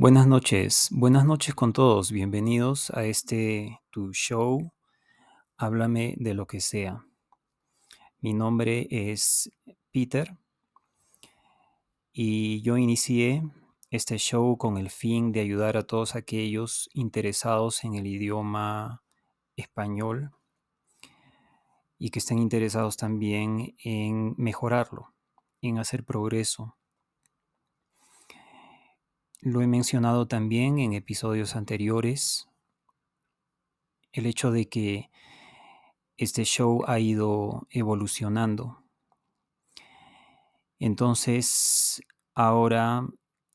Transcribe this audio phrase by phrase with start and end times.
[0.00, 2.10] Buenas noches, buenas noches con todos.
[2.10, 4.72] Bienvenidos a este tu show.
[5.58, 7.04] Háblame de lo que sea.
[8.20, 9.52] Mi nombre es
[9.92, 10.38] Peter
[12.14, 13.42] y yo inicié
[13.90, 19.02] este show con el fin de ayudar a todos aquellos interesados en el idioma
[19.54, 20.30] español
[21.98, 25.12] y que estén interesados también en mejorarlo,
[25.60, 26.79] en hacer progreso
[29.42, 32.48] lo he mencionado también en episodios anteriores,
[34.12, 35.10] el hecho de que
[36.16, 38.84] este show ha ido evolucionando.
[40.78, 42.02] Entonces,
[42.34, 43.06] ahora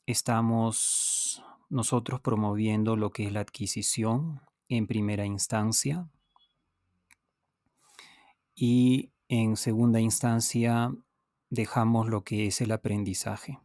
[0.06, 6.08] estamos nosotros promoviendo lo que es la adquisición en primera instancia
[8.56, 10.92] y en segunda instancia
[11.50, 13.60] dejamos lo que es el aprendizaje.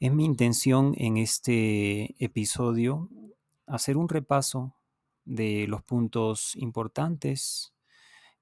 [0.00, 3.10] Es mi intención en este episodio
[3.66, 4.76] hacer un repaso
[5.24, 7.74] de los puntos importantes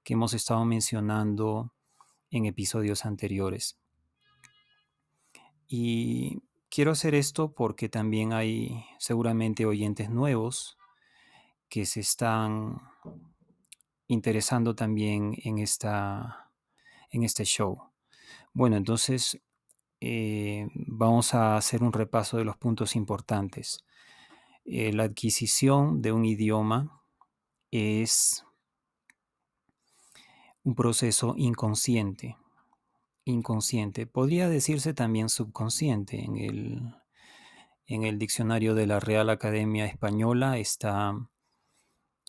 [0.03, 1.73] que hemos estado mencionando
[2.29, 3.79] en episodios anteriores.
[5.67, 10.77] Y quiero hacer esto porque también hay seguramente oyentes nuevos
[11.69, 12.79] que se están
[14.05, 16.51] interesando también en, esta,
[17.09, 17.81] en este show.
[18.53, 19.41] Bueno, entonces
[19.99, 23.83] eh, vamos a hacer un repaso de los puntos importantes.
[24.65, 27.01] Eh, la adquisición de un idioma
[27.71, 28.45] es
[30.63, 32.37] un proceso inconsciente.
[33.23, 34.05] Inconsciente.
[34.05, 36.23] Podría decirse también subconsciente.
[36.23, 36.95] En el,
[37.85, 41.15] en el diccionario de la Real Academia Española está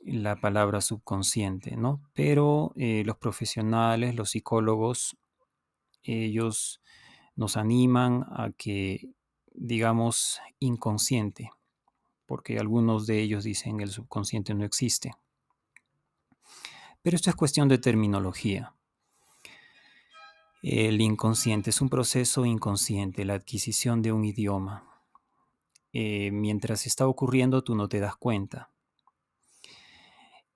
[0.01, 2.01] la palabra subconsciente, ¿no?
[2.15, 5.17] Pero eh, los profesionales, los psicólogos,
[6.03, 6.81] ellos
[7.39, 9.13] nos animan a que,
[9.55, 11.53] digamos, inconsciente,
[12.27, 15.13] porque algunos de ellos dicen el subconsciente no existe.
[17.01, 18.75] Pero esto es cuestión de terminología.
[20.63, 25.01] El inconsciente es un proceso inconsciente, la adquisición de un idioma.
[25.93, 28.73] Eh, mientras está ocurriendo, tú no te das cuenta.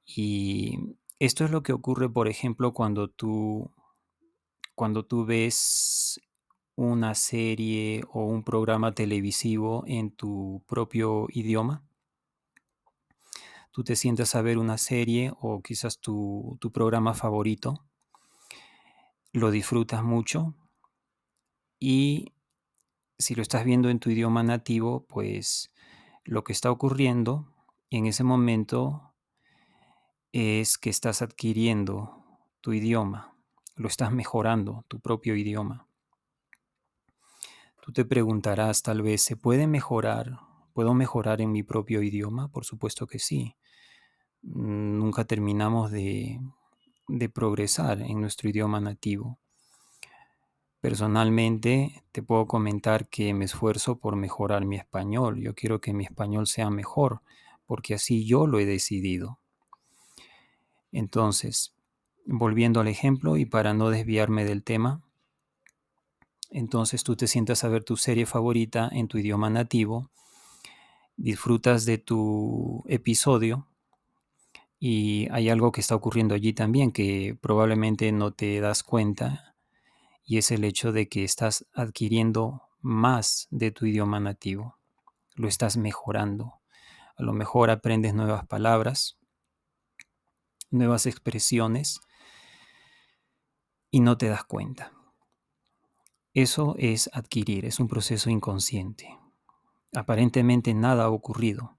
[0.04, 3.70] Y esto es lo que ocurre, por ejemplo, cuando tú,
[4.74, 6.20] cuando tú ves
[6.74, 11.84] una serie o un programa televisivo en tu propio idioma.
[13.70, 17.86] Tú te sientas a ver una serie o quizás tu, programa favorito,
[19.32, 20.54] lo disfrutas mucho
[21.78, 22.32] y
[23.18, 25.72] si lo estás viendo en tu idioma nativo, pues
[26.24, 27.52] lo que está ocurriendo
[27.90, 29.14] en ese momento
[30.32, 32.24] es que estás adquiriendo
[32.60, 33.36] tu idioma,
[33.74, 35.86] lo estás mejorando, tu propio idioma.
[37.84, 40.38] Tú te preguntarás tal vez, ¿se puede mejorar?
[40.72, 42.46] ¿Puedo mejorar en mi propio idioma?
[42.46, 43.56] Por supuesto que sí.
[44.40, 46.40] Nunca terminamos de,
[47.34, 49.40] progresar en nuestro idioma nativo.
[50.80, 55.40] Personalmente te puedo comentar que me esfuerzo por mejorar mi español.
[55.40, 57.22] Yo quiero que mi español sea mejor,
[57.66, 59.40] porque así yo lo he decidido.
[60.92, 61.74] Entonces,
[62.26, 65.02] volviendo al ejemplo y para no desviarme del tema,
[66.52, 70.10] entonces tú te sientas a ver tu serie favorita en tu idioma nativo,
[71.16, 73.66] disfrutas de tu episodio
[74.78, 79.54] y hay algo que está ocurriendo allí también que probablemente no te das cuenta
[80.24, 84.78] y es el hecho de que estás adquiriendo más de tu idioma nativo,
[85.34, 86.60] lo estás mejorando.
[87.16, 89.18] A lo mejor aprendes nuevas palabras,
[90.70, 92.00] nuevas expresiones
[93.90, 94.92] y no te das cuenta.
[96.34, 99.18] Eso es adquirir, es un proceso inconsciente.
[99.94, 101.76] Aparentemente nada ha ocurrido.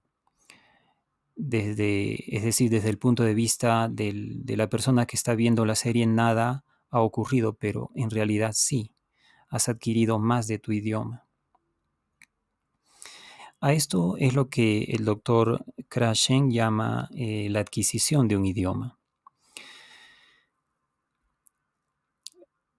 [1.34, 5.74] Desde, es decir, desde el punto de vista de la persona que está viendo la
[5.74, 8.94] serie, nada ha ocurrido, pero en realidad sí,
[9.48, 11.26] has adquirido más de tu idioma.
[13.60, 18.98] A esto es lo que el doctor Krashen llama eh, la adquisición de un idioma.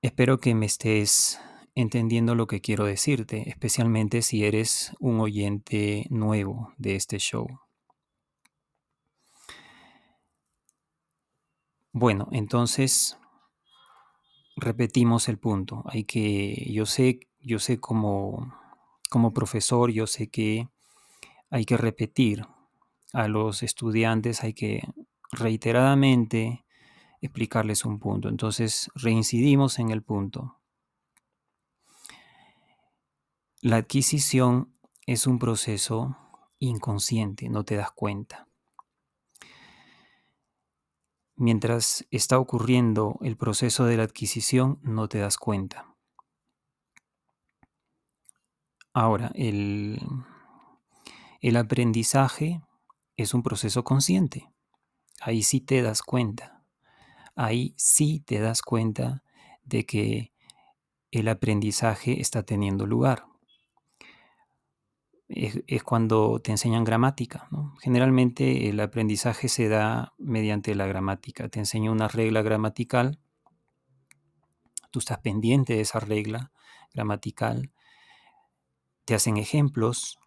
[0.02, 1.40] Espero que me estés
[1.76, 7.48] entendiendo lo que quiero decirte, especialmente si eres un oyente nuevo de este show.
[11.92, 13.18] Bueno, entonces
[14.56, 15.84] repetimos el punto.
[15.86, 18.54] Hay que, yo sé, yo sé como,
[19.10, 20.70] como profesor, yo sé que
[21.50, 22.46] hay que repetir
[23.14, 24.82] a los estudiantes, hay que
[25.32, 26.66] reiteradamente
[27.22, 28.30] explicarles un punto.
[28.30, 30.60] Entonces reincidimos en el punto.
[33.66, 34.78] La adquisición
[35.08, 36.16] es un proceso
[36.60, 38.48] inconsciente, no te das cuenta.
[41.36, 45.96] Mientras está ocurriendo el proceso de la adquisición, no te das cuenta.
[48.94, 50.00] Ahora, el,
[51.42, 52.62] el aprendizaje
[53.18, 54.48] es un proceso consciente.
[55.22, 56.64] Ahí sí te das cuenta.
[57.36, 59.24] Ahí sí te das cuenta
[59.64, 60.34] de que
[61.10, 63.26] el aprendizaje está teniendo lugar.
[65.28, 67.50] Es, cuando te enseñan gramática.
[67.82, 71.50] Generalmente el aprendizaje se da mediante la gramática.
[71.50, 73.20] Te enseña una regla gramatical.
[74.92, 76.52] Tú estás pendiente de esa regla
[76.94, 77.72] gramatical.
[79.06, 80.20] Te hacen ejemplos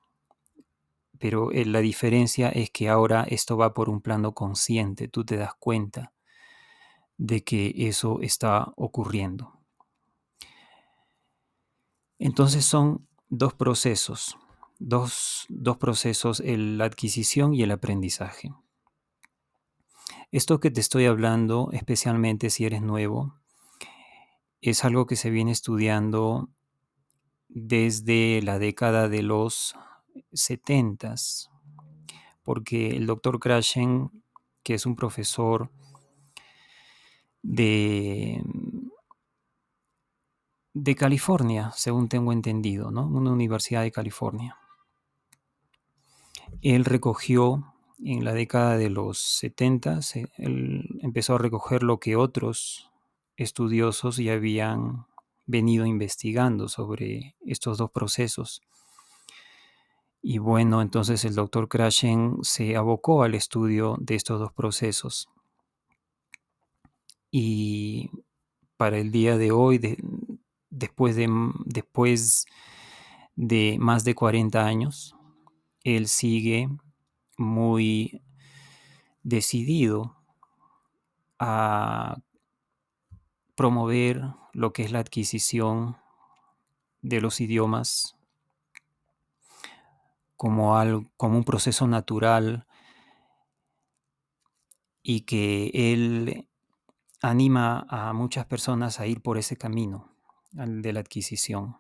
[1.19, 5.37] pero eh, la diferencia es que ahora esto va por un plano consciente, tú te
[5.37, 6.13] das cuenta
[7.17, 9.59] de que eso está ocurriendo.
[12.19, 14.37] Entonces son dos procesos,
[14.79, 18.53] dos, dos procesos, la adquisición y el aprendizaje.
[20.31, 23.35] Esto que te estoy hablando, especialmente si eres nuevo,
[24.61, 26.51] es algo que se viene estudiando
[27.49, 29.75] desde la década de los
[30.33, 31.15] 70
[32.43, 34.11] porque el doctor Krashen,
[34.63, 35.71] que es un profesor
[37.43, 38.43] de,
[40.73, 43.07] de California, según tengo entendido, ¿no?
[43.07, 44.57] Una universidad de California.
[46.63, 47.75] Él recogió
[48.05, 50.01] en la década de los 70,
[50.37, 52.91] él empezó a recoger lo que otros
[53.37, 55.07] estudiosos ya habían
[55.47, 58.63] venido investigando sobre estos dos procesos
[60.23, 65.29] y bueno, entonces el doctor Krashen se abocó al estudio de estos dos procesos.
[67.31, 68.11] Y
[68.77, 69.81] para el día de hoy,
[70.71, 71.17] después,
[73.37, 75.15] de, más de 40 años,
[75.97, 76.69] él sigue
[77.37, 78.23] muy
[79.23, 80.17] decidido
[81.39, 82.19] a
[83.55, 85.97] promover lo que es la adquisición
[87.03, 88.17] de los idiomas
[90.37, 92.67] como, algo, como un proceso natural
[95.03, 96.49] y que él
[97.21, 100.15] anima a muchas personas a ir por ese camino
[100.53, 101.77] de la adquisición.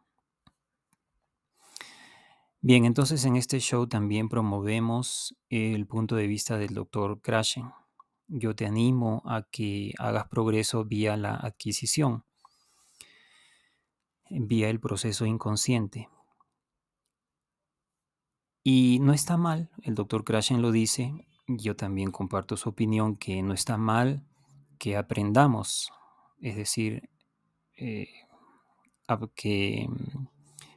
[2.61, 7.71] Bien, entonces en este show también promovemos el punto de vista del doctor Krashen.
[8.27, 12.25] Yo te animo a que hagas progreso vía la adquisición,
[14.29, 16.09] vía el proceso inconsciente.
[18.65, 23.41] Y no está mal, el doctor Krashen lo dice, yo también comparto su opinión, que
[23.41, 24.27] no está mal
[24.81, 25.93] que aprendamos,
[26.41, 27.09] es decir,
[27.77, 28.09] eh,
[29.37, 29.89] que,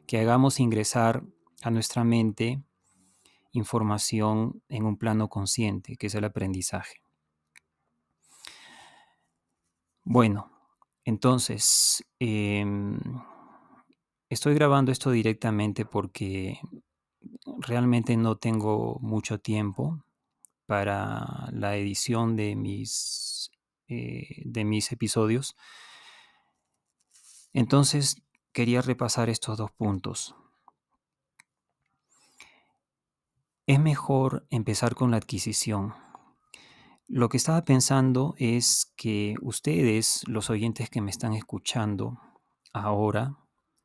[0.06, 1.24] que hagamos ingresar
[1.64, 2.62] a nuestra mente
[3.54, 7.02] información en un plano consciente, que es el aprendizaje.
[10.04, 10.52] Bueno,
[11.06, 13.00] entonces, em,
[14.30, 16.60] estoy grabando esto directamente porque
[17.60, 20.04] realmente no tengo mucho tiempo
[20.66, 23.52] para la edición de mis,
[23.88, 25.56] eh, de mis episodios.
[27.54, 28.22] Entonces
[28.54, 30.36] quería repasar estos dos puntos.
[33.72, 35.94] Es mejor empezar con la adquisición.
[37.08, 42.20] Lo que estaba pensando es que ustedes, los oyentes que me están escuchando
[42.74, 43.38] ahora,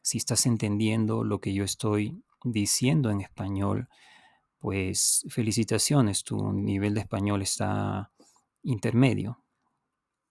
[0.03, 3.89] si estás entendiendo lo que yo estoy diciendo en español,
[4.59, 8.11] pues felicitaciones, tu nivel de español está
[8.65, 9.45] intermedio.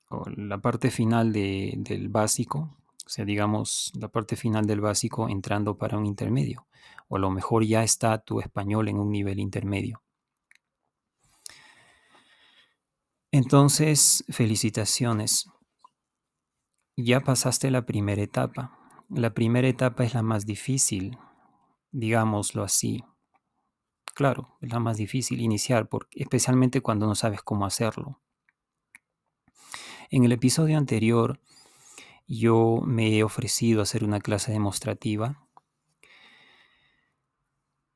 [0.09, 5.77] O la parte final del básico, o sea, digamos, la parte final del básico entrando
[5.77, 6.67] para un intermedio.
[7.07, 10.01] O a lo mejor ya está tu español en un nivel intermedio.
[13.31, 15.49] Entonces, felicitaciones.
[16.97, 18.79] Ya pasaste la primera etapa.
[19.09, 21.17] La primera etapa es la más difícil,
[21.91, 23.03] digámoslo así.
[24.15, 28.21] Claro, es la más difícil iniciar, porque, especialmente cuando no sabes cómo hacerlo.
[30.09, 31.39] En el episodio anterior
[32.27, 35.47] yo me he ofrecido a hacer una clase demostrativa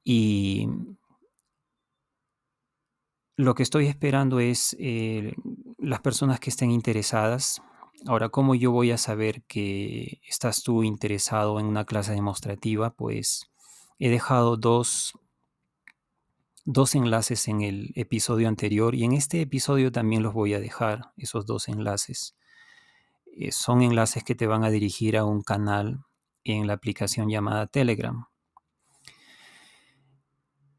[0.03, 0.67] y
[3.36, 5.33] lo que estoy esperando es eh,
[5.77, 7.62] las personas que estén interesadas.
[8.05, 12.91] Ahora, ¿cómo yo voy a saber que estás tú interesado en una clase demostrativa?
[12.91, 13.50] Pues
[14.01, 15.12] He dejado dos,
[16.63, 21.12] dos enlaces en el episodio anterior y en este episodio también los voy a dejar,
[21.17, 22.33] esos dos enlaces.
[23.41, 26.03] Eh, son enlaces que te van a dirigir a un canal
[26.43, 28.25] en la aplicación llamada Telegram.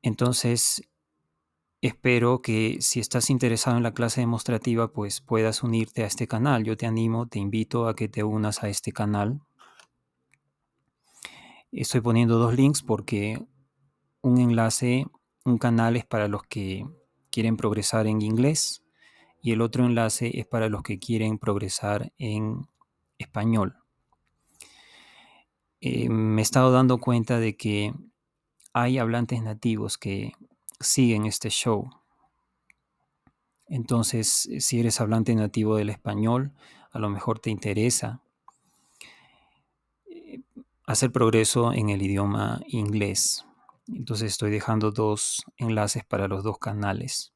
[0.03, 0.83] Entonces,
[1.81, 6.63] espero que si estás interesado en la clase demostrativa, pues puedas unirte a este canal.
[6.65, 9.41] Yo te animo, te invito a que te unas a este canal.
[11.73, 13.43] Estoy poniendo dos links porque
[14.21, 15.07] un enlace,
[15.47, 16.87] un canal es para los que
[17.31, 18.83] quieren progresar en inglés
[19.43, 22.67] y el otro enlace es para los que quieren progresar en
[23.19, 23.77] español.
[25.81, 27.95] Eh, me he estado dando cuenta de que
[28.73, 30.33] hay hablantes nativos que
[30.79, 31.91] siguen este show.
[33.67, 36.53] Entonces, si eres hablante nativo del español,
[36.91, 38.21] a lo mejor te interesa
[40.07, 40.41] eh,
[40.87, 43.47] hacer progreso en el idioma inglés.
[43.87, 47.33] Entonces estoy dejando dos enlaces para los dos canales.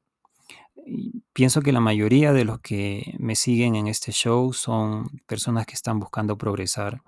[1.33, 5.73] Pienso que la mayoría de los que me siguen en este show son personas que
[5.73, 7.01] están buscando progresar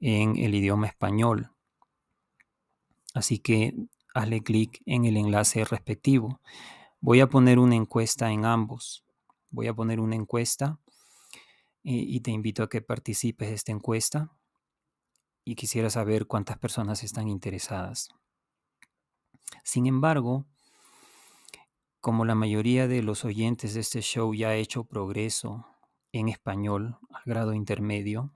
[0.00, 1.50] en el idioma español.
[3.14, 3.74] Así que
[4.14, 6.40] hazle clic en el enlace respectivo.
[7.00, 9.04] Voy a poner una encuesta en ambos.
[9.50, 10.78] Voy a poner una encuesta
[11.82, 14.30] y, y te invito a que participes de esta encuesta
[15.44, 18.08] y quisiera saber cuántas personas están interesadas.
[19.62, 20.44] Sin embargo,
[22.06, 25.66] como la mayoría de los oyentes de este show ya ha hecho progreso
[26.12, 28.32] en español al grado intermedio,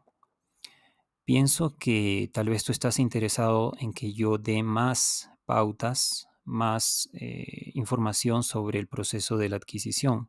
[1.25, 7.71] pienso que tal vez tú estás interesado en que yo dé más pautas, más eh,
[7.75, 10.27] información sobre el proceso de la adquisición.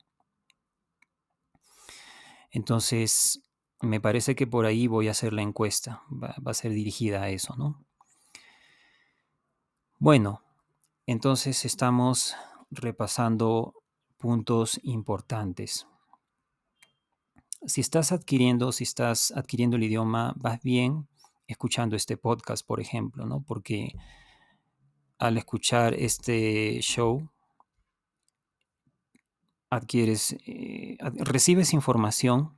[2.52, 3.42] Entonces,
[3.82, 7.24] me parece que por ahí voy a hacer la encuesta, va, va a ser dirigida
[7.24, 7.84] a eso, ¿no?
[9.98, 10.44] Bueno,
[11.08, 12.36] entonces estamos
[12.72, 13.76] repasando
[14.18, 15.88] puntos importantes.
[17.66, 21.08] Si estás adquiriendo, si estás adquiriendo el idioma, vas bien
[21.48, 23.44] escuchando este podcast, por ejemplo, ¿no?
[23.44, 23.94] Porque
[25.20, 27.30] al escuchar este show,
[29.70, 32.58] adquieres, eh, recibes información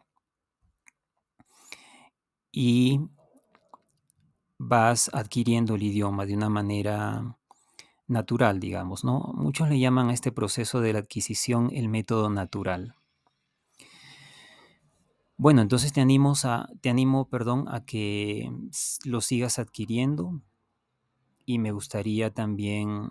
[2.51, 2.99] y
[4.57, 7.37] vas adquiriendo el idioma de una manera
[8.07, 9.31] natural, digamos, ¿no?
[9.35, 12.95] Muchos le llaman a este proceso de la adquisición el método natural.
[15.37, 18.51] Bueno, entonces te animo a, te animo, perdón, a que
[19.03, 20.41] lo sigas adquiriendo
[21.45, 23.09] y me gustaría también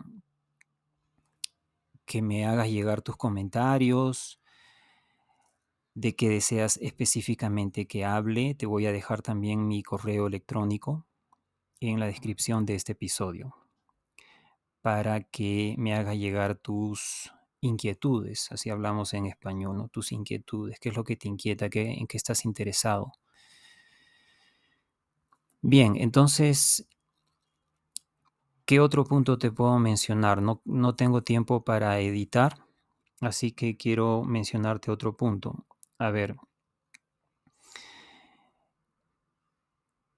[2.04, 4.40] que me hagas llegar tus comentarios,
[5.94, 8.54] de qué deseas específicamente que hable.
[8.54, 11.06] Te voy a dejar también mi correo electrónico
[11.80, 13.61] en la descripción de este episodio
[14.82, 19.88] para que me haga llegar tus inquietudes, así hablamos en español, ¿no?
[19.88, 23.12] tus inquietudes, qué es lo que te inquieta, ¿Qué, en qué estás interesado.
[25.62, 26.88] Bien, entonces,
[28.66, 30.42] ¿qué otro punto te puedo mencionar?
[30.42, 32.66] No, no tengo tiempo para editar,
[33.20, 35.64] así que quiero mencionarte otro punto.
[35.98, 36.36] A ver,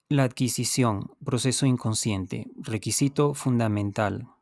[0.09, 4.34] la adquisición, proceso inconsciente, requisito fundamental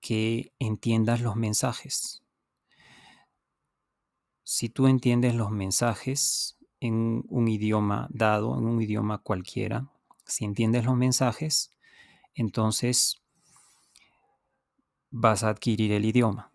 [0.00, 2.22] que entiendas los mensajes.
[4.44, 9.90] Si tú entiendes los mensajes en un idioma dado, en un idioma cualquiera,
[10.24, 11.72] si entiendes los mensajes,
[12.34, 13.20] entonces
[15.10, 16.52] vas a adquirir el idioma.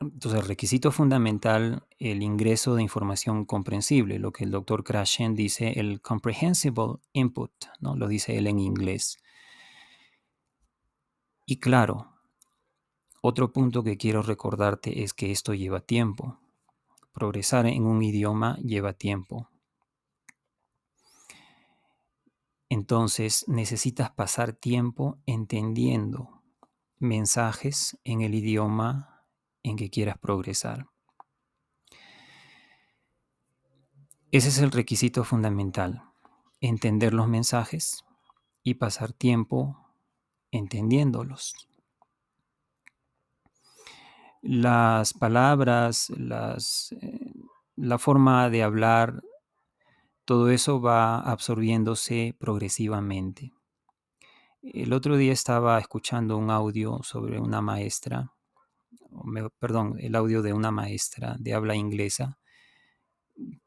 [0.00, 5.78] Entonces, el requisito fundamental, el ingreso de información comprensible, lo que el doctor Krashen dice,
[5.80, 7.96] el comprehensible input, ¿no?
[7.96, 9.18] lo dice él en inglés.
[11.46, 12.14] Y claro,
[13.20, 16.38] otro punto que quiero recordarte es que esto lleva tiempo.
[17.12, 19.50] Progresar en un idioma lleva tiempo.
[22.70, 26.42] Entonces necesitas pasar tiempo entendiendo
[26.98, 29.26] mensajes en el idioma
[29.62, 30.86] en que quieras progresar.
[34.30, 36.02] Ese es el requisito fundamental,
[36.60, 38.04] entender los mensajes
[38.62, 39.83] y pasar tiempo
[40.56, 41.54] entendiéndolos.
[44.42, 47.32] Las palabras, las, eh,
[47.76, 49.22] la forma de hablar,
[50.24, 53.52] todo eso va absorbiéndose progresivamente.
[54.62, 58.32] El otro día estaba escuchando un audio sobre una maestra,
[59.58, 62.38] perdón, el audio de una maestra de habla inglesa,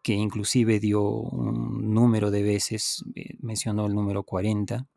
[0.01, 4.87] que inclusive dio un número de veces, eh, mencionó el número 40,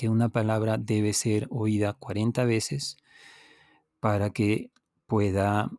[0.00, 2.96] que una palabra debe ser oída 40 veces
[4.00, 4.70] para que
[5.06, 5.70] pueda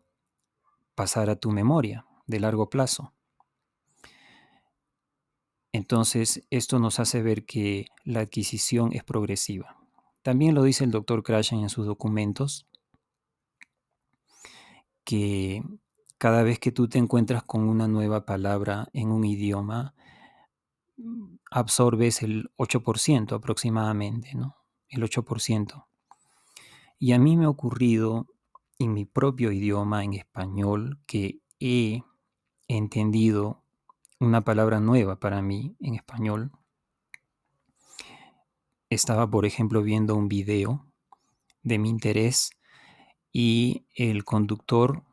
[0.94, 3.14] pasar a tu memoria de largo plazo.
[5.72, 9.80] Entonces, esto nos hace ver que la adquisición es progresiva.
[10.22, 12.68] También lo dice el doctor Krashen en sus documentos,
[15.04, 15.64] que
[16.20, 19.96] cada vez que tú te encuentras con una nueva palabra en un idioma,
[21.52, 24.56] absorbes el 8% aproximadamente, ¿no?
[24.90, 25.86] El 8%.
[26.98, 28.28] Y a mí me ha ocurrido
[28.80, 32.04] en mi propio idioma, en español, que he
[32.68, 33.64] entendido
[34.20, 36.52] una palabra nueva para mí en español.
[38.90, 40.86] Estaba, por ejemplo, viendo un video
[41.64, 42.52] de mi interés
[43.32, 45.04] y el conductor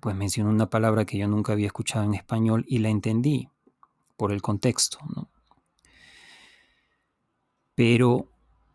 [0.00, 3.48] pues mencionó una palabra que yo nunca había escuchado en español y la entendí
[4.16, 4.98] por el contexto.
[7.74, 8.28] Pero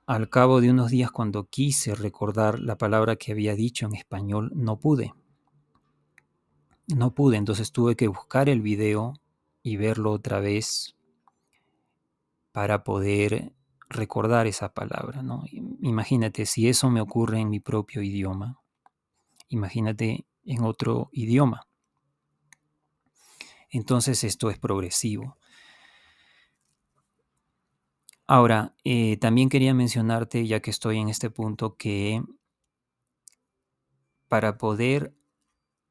[0.05, 4.51] al cabo de unos días cuando quise recordar la palabra que había dicho en español,
[4.55, 5.13] no pude.
[6.87, 9.13] No pude, entonces tuve que buscar el video
[9.61, 10.95] y verlo otra vez
[12.51, 13.53] para poder
[13.89, 15.21] recordar esa palabra.
[15.21, 15.43] ¿no?
[15.51, 18.59] Imagínate, si eso me ocurre en mi propio idioma,
[19.49, 21.67] imagínate en otro idioma.
[23.69, 25.37] Entonces esto es progresivo.
[28.31, 32.21] Ahora, eh, también quería mencionarte, ya que estoy en este punto, que
[34.27, 35.15] para poder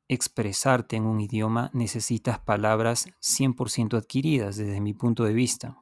[0.07, 5.81] expresarte en un idioma necesitas palabras 100% adquiridas desde mi punto de vista.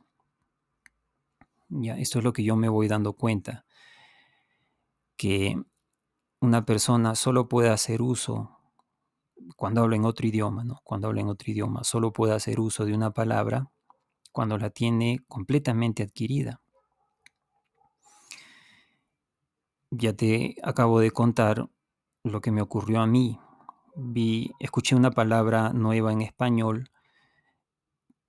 [1.68, 3.66] Ya, esto es lo que yo me voy dando cuenta,
[5.18, 5.62] que
[6.40, 8.58] una persona solo puede hacer uso
[9.56, 10.80] cuando habla en otro idioma, ¿no?
[10.84, 13.70] Cuando habla en otro idioma, solo puede hacer uso de una palabra
[14.36, 16.60] cuando la tiene completamente adquirida.
[19.90, 21.70] Ya te acabo de contar
[22.22, 23.40] lo que me ocurrió a mí.
[23.94, 26.90] Vi, escuché una palabra nueva en español.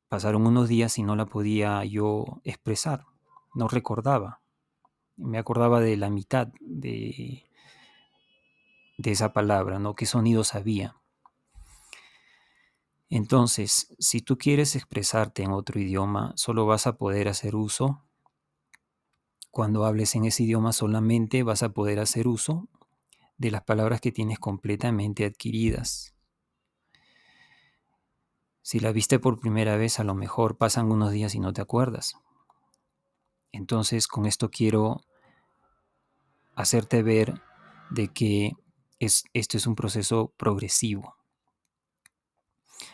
[0.07, 3.03] Pasaron unos días y no la podía yo expresar.
[3.53, 4.39] No recordaba.
[5.17, 7.43] Me acordaba de la mitad de,
[8.97, 9.93] de esa palabra, ¿no?
[9.93, 10.95] ¿Qué sonidos había?
[13.09, 18.03] Entonces, si tú quieres expresarte en otro idioma, solo vas a poder hacer uso,
[19.49, 22.67] cuando hables en ese idioma solamente vas a poder hacer uso
[23.37, 26.13] de las palabras que tienes completamente adquiridas.
[28.61, 31.61] Si la viste por primera vez, a lo mejor pasan unos días y no te
[31.61, 32.17] acuerdas.
[33.51, 35.01] Entonces, con esto quiero
[36.55, 37.41] hacerte ver
[37.89, 38.51] de que
[38.99, 41.16] es, esto es un proceso progresivo.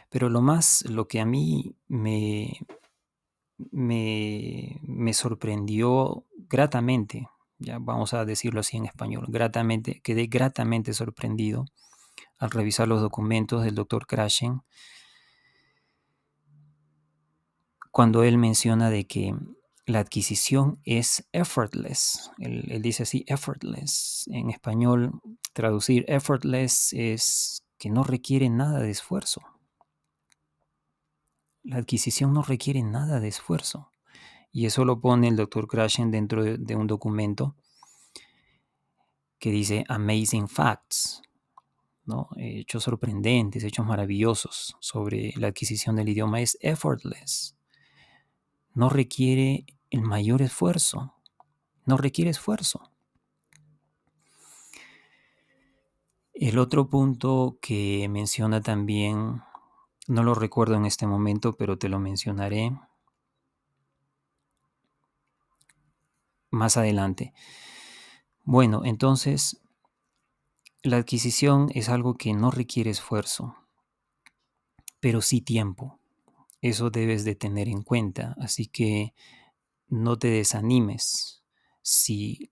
[0.09, 2.59] Pero lo más, lo que a mí me,
[3.71, 11.65] me, me sorprendió gratamente, ya vamos a decirlo así en español, gratamente, quedé gratamente sorprendido
[12.37, 14.61] al revisar los documentos del doctor Krashen
[17.91, 19.35] cuando él menciona de que
[19.85, 22.31] la adquisición es effortless.
[22.39, 24.25] Él, dice así, effortless.
[24.31, 25.21] En español,
[25.53, 29.41] traducir effortless es que no requiere nada de esfuerzo.
[31.63, 33.89] La adquisición no requiere nada de esfuerzo.
[34.51, 37.55] Y eso lo pone el doctor Krashen dentro de, un documento
[39.39, 41.21] que dice Amazing Facts,
[42.05, 42.29] ¿no?
[42.37, 47.55] hechos sorprendentes, hechos maravillosos sobre la adquisición del idioma es effortless
[48.73, 51.13] no requiere el mayor esfuerzo,
[51.85, 52.89] no requiere esfuerzo.
[56.33, 59.41] El otro punto que menciona también,
[60.07, 62.71] no lo recuerdo en este momento, pero te lo mencionaré
[66.51, 67.33] más adelante.
[68.43, 69.61] Bueno, entonces,
[70.81, 73.55] la adquisición es algo que no requiere esfuerzo,
[74.99, 75.99] pero sí tiempo.
[76.61, 78.35] Eso debes de tener en cuenta.
[78.39, 79.13] Así que
[79.89, 81.43] no te desanimes
[81.81, 82.51] si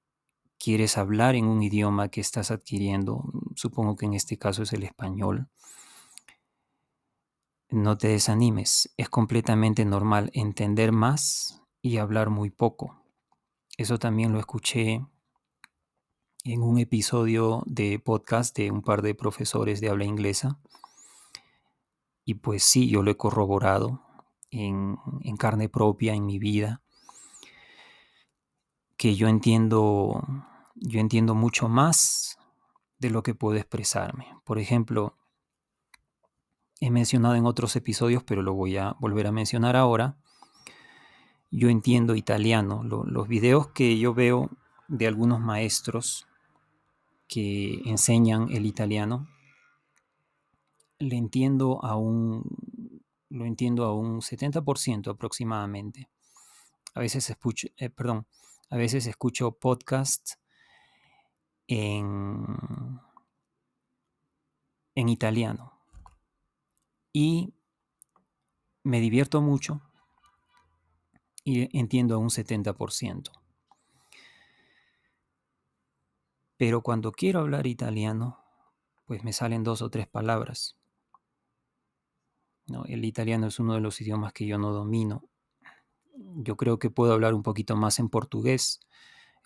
[0.57, 3.23] quieres hablar en un idioma que estás adquiriendo.
[3.55, 5.49] Supongo que en este caso es el español.
[7.71, 8.93] No te desanimes.
[8.97, 13.01] Es completamente normal entender más y hablar muy poco.
[13.77, 15.05] Eso también lo escuché
[16.43, 20.59] en un episodio de podcast de un par de profesores de habla inglesa
[22.25, 24.01] y pues sí, yo lo he corroborado
[24.51, 24.97] en,
[25.37, 26.81] carne propia en mi vida,
[28.97, 30.21] que yo entiendo,
[30.75, 32.37] yo entiendo mucho más
[32.99, 34.27] de lo que puedo expresarme.
[34.43, 35.17] Por ejemplo,
[36.81, 40.17] he mencionado en otros episodios, pero lo voy a volver a mencionar ahora.
[41.51, 42.83] Yo entiendo italiano.
[42.83, 44.49] los videos que yo veo
[44.87, 46.27] de algunos maestros
[47.27, 49.29] que enseñan el italiano
[50.97, 52.43] le entiendo a un,
[53.29, 56.09] lo entiendo a un 70% aproximadamente.
[56.95, 58.25] A veces escucho, eh, perdón,
[58.69, 60.39] A veces escucho podcasts
[61.67, 62.99] en,
[64.95, 65.70] en italiano
[67.13, 67.53] y
[68.83, 69.81] me divierto mucho
[71.43, 73.31] y entiendo a un 70%.
[76.57, 78.39] Pero cuando quiero hablar italiano,
[79.05, 80.77] pues me salen dos o tres palabras.
[82.67, 82.85] ¿no?
[82.85, 85.23] El italiano es uno de los idiomas que yo no domino.
[86.13, 88.79] Yo creo que puedo hablar un poquito más en portugués.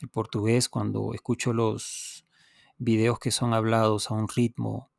[0.02, 2.28] El portugués, cuando escucho los
[2.78, 4.92] videos que son hablados a un ritmo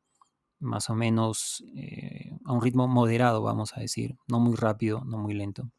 [0.59, 5.19] más o menos, eh, a un ritmo moderado, vamos a decir, no muy rápido, no
[5.19, 5.71] muy lento,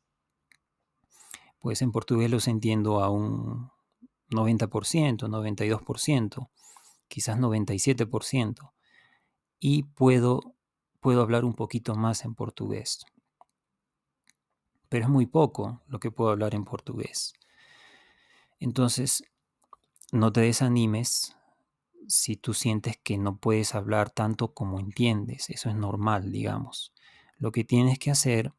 [1.59, 3.71] pues en portugués los entiendo a un
[4.29, 6.49] 90%, 92%,
[7.07, 8.73] quizás 97%,
[9.59, 10.41] y puedo,
[10.99, 13.05] puedo hablar un poquito más en portugués.
[14.89, 17.33] Pero es muy poco lo que puedo hablar en portugués.
[18.59, 19.23] Entonces,
[20.11, 21.36] no te desanimes
[22.07, 25.49] si tú sientes que no puedes hablar tanto como entiendes.
[25.49, 26.93] Eso es normal, digamos.
[27.37, 28.53] Lo que tienes que hacer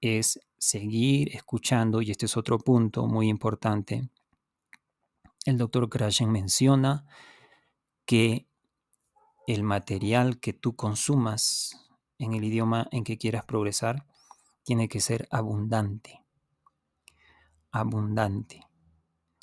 [0.00, 4.08] es seguir escuchando, y este es otro punto muy importante.
[5.44, 7.06] El doctor Krashen menciona
[8.04, 8.46] que
[9.46, 14.06] el material que tú consumas en el idioma en que quieras progresar
[14.64, 16.24] tiene que ser abundante.
[17.70, 18.66] Abundante.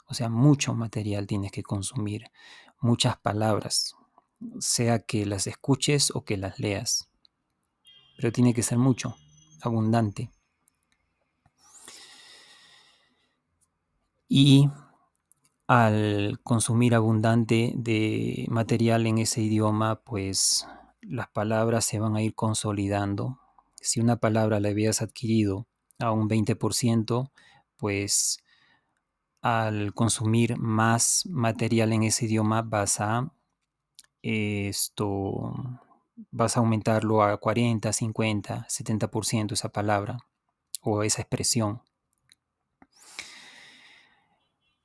[0.08, 2.26] O sea, mucho material tienes que consumir,
[2.84, 3.96] muchas palabras,
[4.60, 7.10] sea que las escuches o que las leas.
[8.18, 9.16] Pero tiene que ser mucho,
[9.62, 10.30] abundante.
[14.28, 14.70] Y
[15.68, 20.68] al consumir abundante de material en ese idioma, pues
[21.02, 23.40] las palabras se van a ir consolidando.
[23.82, 25.68] Si una palabra la habías adquirido
[26.00, 27.32] a un 20%,
[27.78, 28.43] pues
[29.44, 33.30] al consumir más material en ese idioma vas a
[34.22, 35.54] esto
[36.32, 40.18] vas a aumentarlo a 40, 50, 70% esa palabra
[40.82, 41.82] o esa expresión.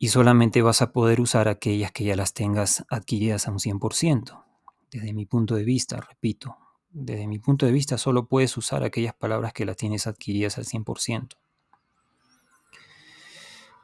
[0.00, 4.44] Y solamente vas a poder usar aquellas que ya las tengas adquiridas a un 100%.
[4.90, 6.56] Desde mi punto de vista, repito,
[6.90, 10.64] desde mi punto de vista solo puedes usar aquellas palabras que las tienes adquiridas al
[10.64, 11.36] 100%.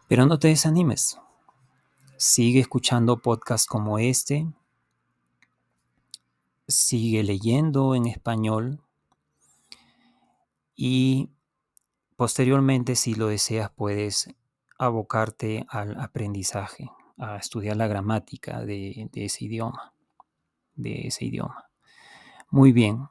[0.09, 1.19] Pero no te desanimes.
[2.17, 4.47] Sigue escuchando podcasts como este.
[6.69, 8.81] Sigue leyendo en español.
[10.77, 11.31] Y
[12.17, 14.29] posteriormente, si lo deseas, puedes
[14.79, 19.93] abocarte al aprendizaje, a estudiar la gramática de, ese idioma.
[20.75, 21.71] De ese idioma.
[22.51, 23.09] Muy bien.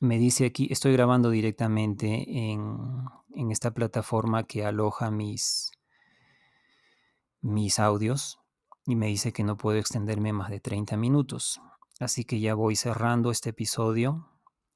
[0.00, 5.70] Me dice aquí, estoy grabando directamente en, en esta plataforma que aloja mis,
[7.40, 8.38] mis audios
[8.86, 11.60] y me dice que no puedo extenderme más de 30 minutos.
[12.00, 14.28] Así que ya voy cerrando este episodio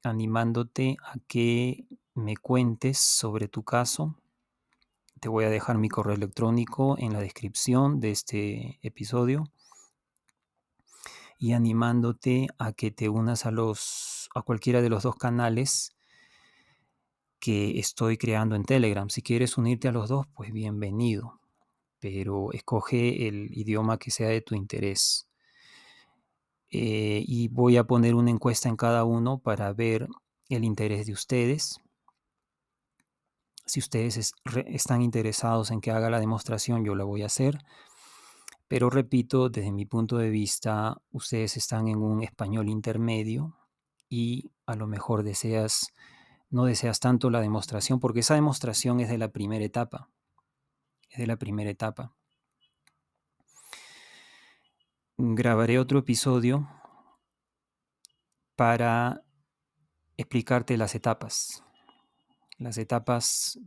[0.03, 4.15] animándote a que me cuentes sobre tu caso.
[5.19, 9.51] Te voy a dejar mi correo electrónico en la descripción de este episodio
[11.37, 15.96] y animándote a que te unas a los a cualquiera de los dos canales
[17.39, 19.09] que estoy creando en Telegram.
[19.09, 21.39] Si quieres unirte a los dos, pues bienvenido,
[21.99, 25.27] pero escoge el idioma que sea de tu interés.
[26.69, 30.07] Eh, y voy a poner una encuesta en cada uno para ver
[30.49, 31.79] el interés de ustedes.
[33.65, 34.33] Si ustedes
[34.67, 37.59] están interesados en que haga la demostración, yo la voy a hacer.
[38.67, 43.55] Pero repito, desde mi punto de vista, ustedes están en un español intermedio
[44.09, 45.93] y a lo mejor deseas,
[46.49, 50.09] no deseas tanto la demostración, porque esa demostración es de la primera etapa.
[51.09, 52.13] Es de la primera etapa.
[55.17, 56.69] Grabaré otro episodio
[58.55, 59.23] para
[60.15, 61.63] explicarte las etapas.
[62.57, 63.59] Las etapas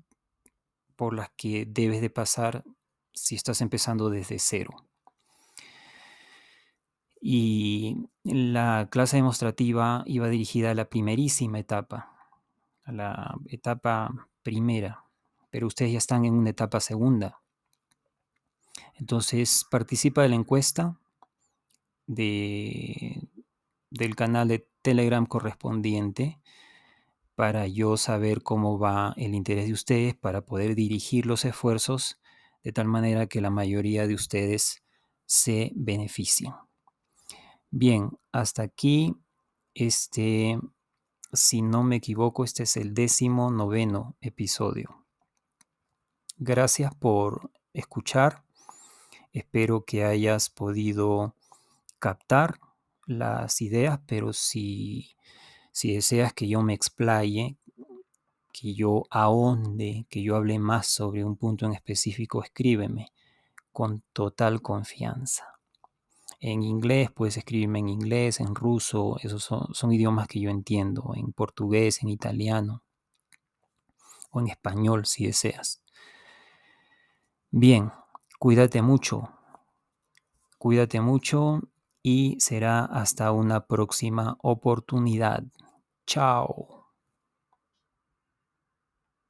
[0.96, 2.64] por las que debes de pasar
[3.12, 4.70] si estás empezando desde cero.
[7.20, 12.19] Y la clase demostrativa iba dirigida a la primerísima etapa,
[12.90, 15.04] la etapa primera,
[15.50, 17.40] pero ustedes ya están en una etapa segunda.
[18.94, 20.98] Entonces participa de la encuesta
[22.06, 23.28] de,
[23.90, 26.40] del canal de Telegram correspondiente
[27.34, 32.20] para yo saber cómo va el interés de ustedes, para poder dirigir los esfuerzos
[32.62, 34.82] de tal manera que la mayoría de ustedes
[35.24, 36.52] se beneficien.
[37.70, 39.14] Bien, hasta aquí,
[39.74, 40.58] este,
[41.32, 45.04] si no me equivoco, este es el décimo noveno episodio.
[46.38, 48.44] Gracias por escuchar.
[49.32, 51.34] Espero que hayas podido
[51.98, 52.58] captar
[53.06, 55.16] las ideas, pero si,
[55.72, 57.56] si deseas que yo me explaye,
[58.52, 63.12] que yo ahonde, que yo hable más sobre un punto en específico, escríbeme
[63.72, 65.59] con total confianza.
[66.40, 71.12] En inglés puedes escribirme en inglés, en ruso, esos son, son idiomas que yo entiendo,
[71.14, 72.82] en portugués, en italiano
[74.30, 75.82] o en español si deseas.
[77.50, 77.92] Bien,
[78.38, 79.28] cuídate mucho,
[80.56, 81.60] cuídate mucho
[82.02, 85.42] y será hasta una próxima oportunidad.
[86.06, 86.79] Chao.